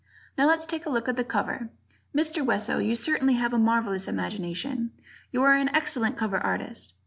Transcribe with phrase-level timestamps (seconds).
[0.35, 1.69] Now let's take a look at the cover.
[2.17, 2.43] Mr.
[2.43, 4.93] Wesso, you certainly have a marvelous imagination.
[5.31, 6.95] You are an excellent cover artist.